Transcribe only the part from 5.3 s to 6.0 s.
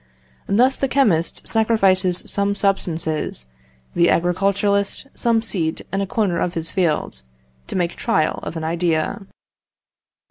seed